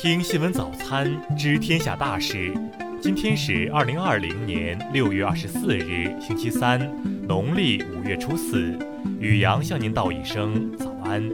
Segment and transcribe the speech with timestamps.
[0.00, 2.54] 听新闻早餐知天下大事。
[3.02, 6.78] 今天是二零二零年六月二十四日，星期三，
[7.26, 8.78] 农历五月初四。
[9.18, 11.28] 宇阳向您道一声早安。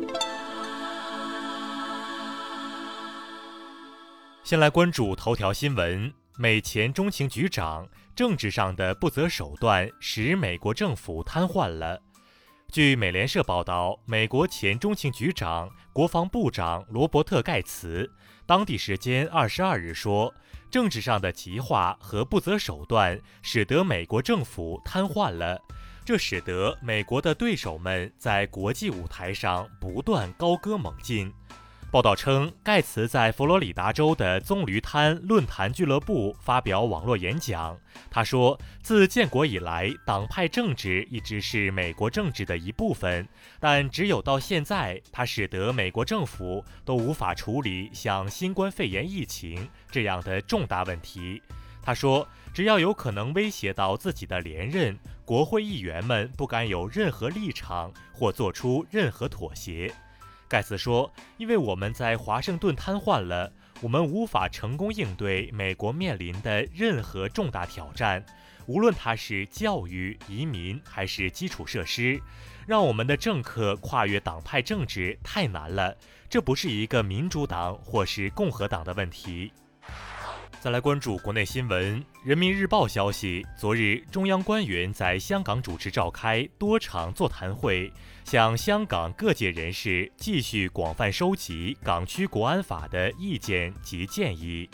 [4.43, 7.87] 先来关注头条新闻：美前中情局长
[8.17, 12.01] 政治上的不择手段，使美国政府瘫痪了。
[12.75, 18.11] 据美联社报道，美国前中情局长、国防部长罗伯特·盖茨
[18.47, 20.35] 当地时间二十二日说，
[20.73, 25.63] 政治上的极化和不择手段使得美国政府瘫痪了，
[26.05, 31.33] 这使得美国的对手们在国际舞台上不断高歌猛进。
[31.95, 37.79] 报道称，盖茨在佛罗里达州的棕榈滩论坛俱乐部发表网络演讲。
[38.11, 43.29] 他说：“自建国以来，党派政治一直是美国政治的一部分，
[43.61, 51.41] 但只有到现在，它使得美国政府都无法处理像新冠肺炎疫情这样的重大问题。”
[51.81, 59.95] 他说：“只要有可能威胁到自己的连任，国会议员们不敢有任何立场或做出任何妥协。”
[60.49, 68.25] 盖茨说：“因为我们在华盛顿瘫痪了，我们无法成功应对美国面临的任何重大挑战，
[68.67, 72.21] 无论它是教育、移民还是基础设施。
[72.67, 75.97] 让我们的政客跨越党派政治太难了，
[76.31, 79.53] 这不是一个民主党或是共和党的问题。”
[80.61, 87.93] 再来关注国内新闻，《人民日报》消息，昨日中央官员在香港主持召开多场座谈会，
[88.25, 94.69] 向香港各界人士继续广泛收集港区国安法的意见及建议。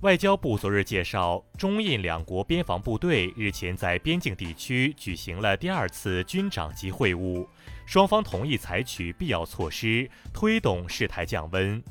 [0.00, 7.46] 外交部昨日介绍，中印两国边防部队日前在边境地区举行了第二次军长级会晤，
[7.84, 11.82] 双方同意采取必要措施，推动事态降温。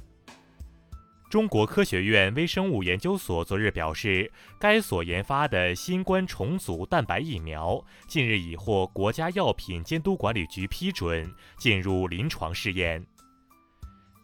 [1.30, 13.06] 中国科学院微生物研究所昨日表示，该所研发的新冠重组蛋白疫苗近日已获国家药品监督管理局批准进入临床试验。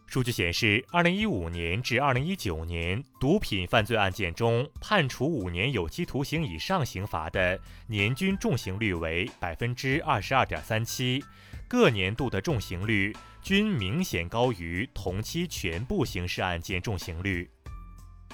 [0.08, 11.22] 数据显示，二零一五年至二零一九年毒品犯罪案件中，判处五年有期徒刑以上刑罚的年均重刑率为百分之二十二点三七，
[11.68, 13.14] 各年度的重刑率。
[13.42, 17.48] 均明显高于同期全部刑事案件重刑率。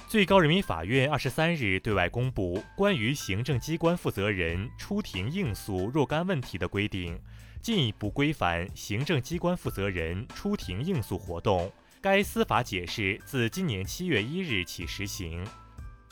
[0.07, 7.21] 最高人民法院二十三日对外公布关于行政机关负责人出庭应诉若干问题的规定，
[7.61, 11.71] 进一步规范行政机关负责人出庭应诉活动。
[12.01, 15.45] 该司法解释自今年七月一日起实行。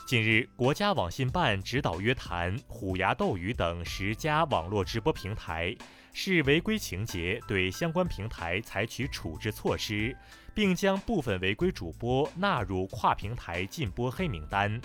[0.06, 5.76] 近日，国家网信办指导约谈虎牙斗鱼等十家网络直播平台。
[6.12, 10.14] 视违规情节，对相关平台采取处置措施，
[10.54, 14.80] 并将部分违规主播纳入跨平台禁播黑名单。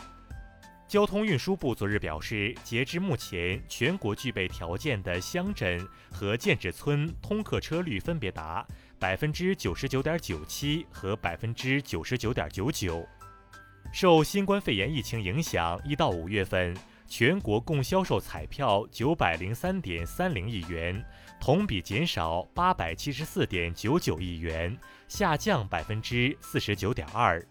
[0.87, 8.65] 交通运输部昨日表示，截至目前，全国具备条件的乡镇和建制村通客车率分别达
[8.97, 13.05] 百分之九十九点九七和百分之九十九点九九。
[13.91, 16.73] 受新冠肺炎疫情影响，一到五月份。
[17.07, 21.03] 全国共销售彩票九百零三点三零亿元，
[21.39, 27.43] 同比减少八百七十四点九九亿元，下降百分之四十九点二。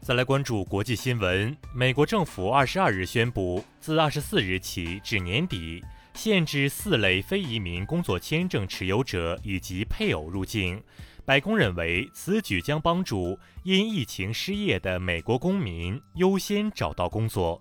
[0.00, 5.84] 再来关注国际新闻，美国政府二十二日宣布，自二十四日起至年底，
[6.14, 10.82] 限制四类非移民工作签证持有者以及配偶入境。
[11.26, 17.60] 白宫认为，此举将帮助因疫情失业的美国公民优先找到工作。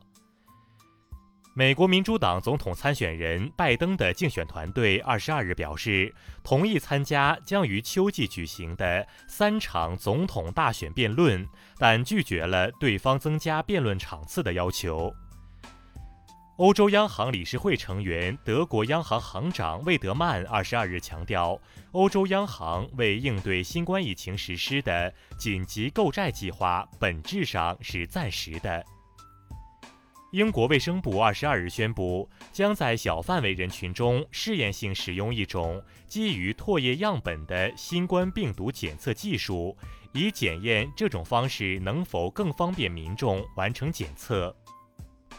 [1.55, 11.45] 美国民主党总统参选人拜登的竞选团队二十二日表示，同意参加将于秋季举行的三场总统大选辩论，
[11.77, 15.13] 但拒绝了对方增加辩论场次的要求。
[16.57, 21.59] 欧洲央行理事会成员德国央行行长魏德曼二十二日强调，
[21.91, 28.85] 欧洲央行为应对新冠疫情实施的紧急购债计划本质上是暂时的。
[30.31, 39.75] 英国卫生部二十二日宣布，将在小范围人群中试验性使用一种基于唾液样本的新冠病毒检测技术，
[40.13, 44.55] 以检验这种方式能否更方便民众完成检测。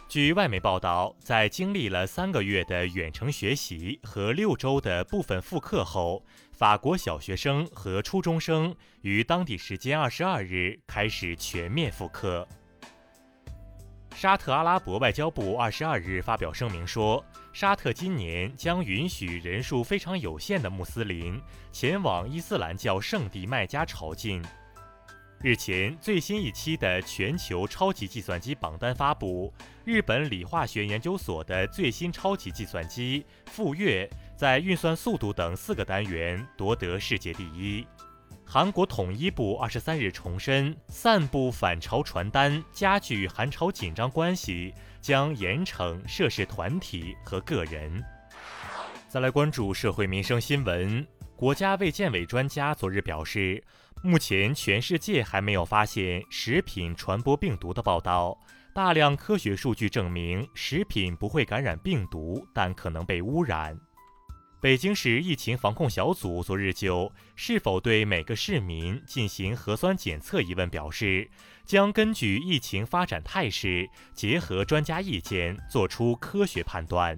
[0.09, 12.49] 据外媒报道，在经历了三个月的远程学习和六周的部分复课后，法国小学生和初中生于当地时间二十二日开始全面复课。
[14.21, 17.25] 沙特阿拉伯外交部二十二日发表声明说，
[17.55, 21.41] 沙特今年将允许人数非常有限的穆斯林
[21.73, 24.45] 前往伊斯兰教圣地麦加朝觐。
[25.41, 29.51] 日前，最新一期的全球超级计算机榜单发布，
[29.87, 34.07] 日本理化学研究所的最新超级计算机富岳
[34.37, 37.87] 在运算速度等四个单元夺得世界第一。
[38.53, 48.03] 韩国统一部二十三日重申，散布反朝传单加剧韩朝紧张关系，将严惩涉事团体和个人。
[49.07, 51.07] 再来关注社会民生新闻，
[51.37, 53.63] 国家卫健委专家昨日表示。
[54.03, 58.37] 目前，全世界还没有发现食品传播病毒的报道。
[58.75, 63.79] 大量科学数据证明，食品不会感染病毒，但可能被污染。
[64.61, 71.31] 北京市疫情防控小组昨日就是否对每个市民进行核酸检测一问表示，
[71.65, 77.17] 将根据疫情发展态势，结合专家意见，做出科学判断。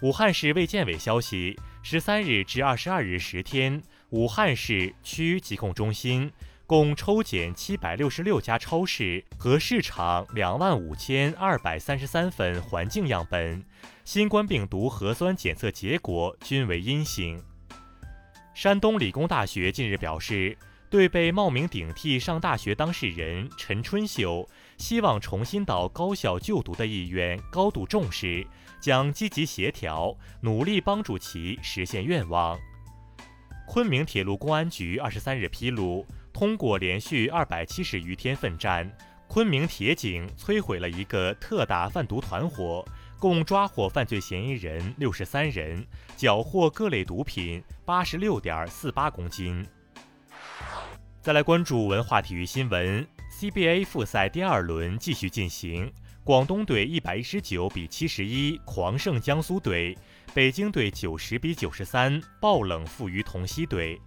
[0.00, 3.82] 武汉市卫健委消息，十三日至二十二日十天。
[4.08, 6.32] 武汉市区疾控中心
[6.70, 13.64] 共抽检七百六十六家超市和市场两万五千二百三十三份环境样本，
[14.04, 17.42] 新冠病毒核酸检测结果均为阴性。
[18.54, 20.56] 山东理工大学近日表示，
[20.88, 28.46] 对被冒名顶替上大学当事人陈春秀希望重新到高校就读的意愿高度重视，
[28.80, 32.56] 将积极协调，努力帮助其实现愿望。
[33.66, 36.06] 昆明铁路公安局二十三日披露，
[36.40, 38.90] 通过连续二百七十余天奋战，
[39.28, 42.82] 昆明铁警摧毁了一个特大贩毒团伙，
[43.18, 49.66] 共抓获犯罪嫌疑人六十三人，缴获各类毒品八十六点四八公斤。
[51.20, 53.06] 再来关注文化体育新闻
[53.38, 55.92] ，CBA 复赛第二轮继续进行，
[56.24, 59.94] 广东队一百一十九比七十一狂胜江苏队。
[60.32, 64.00] 北京队九十比九十三爆冷负于同曦队。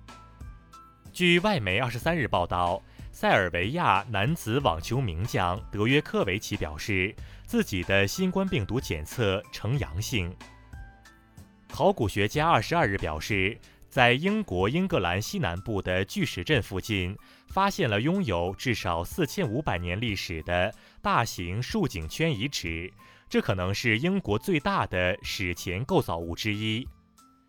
[1.13, 2.81] 据外媒二十三日报道，
[3.12, 7.15] 塞尔维亚男子网球名将德约科维奇表示，
[7.45, 10.36] 自己的新冠病毒检测呈阳性。
[11.69, 13.56] 考古学家二十二日表示，
[13.89, 17.15] 在英国英格兰西南部的巨石阵附近，
[17.48, 22.92] 发现了拥有至少四千五百年历史的大型竖井圈遗址。
[23.30, 26.88] 这可能是英国最大的史前构造物之一。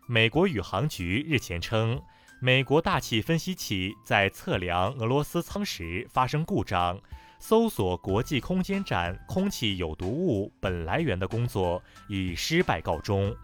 [0.07, 1.99] 美国宇航局日前称，
[2.41, 6.99] 美国大气分析器在测量俄罗斯舱时发生故障，
[7.39, 13.35] 搜索国际空间站空气有毒物本来源的工作以失败告终。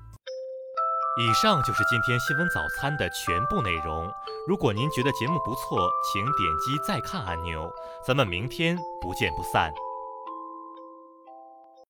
[1.19, 4.09] 以上就是今天新闻早餐的全部内容。
[4.47, 7.69] 如果您觉得节目不错，请点击再看按钮。
[8.05, 9.73] 咱们明天不见不散。